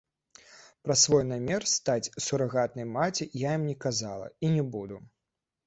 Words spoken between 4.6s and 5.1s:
буду.